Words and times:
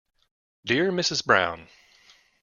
Dear 0.65 0.89
Mrs 0.91 1.23
Brown. 1.23 1.67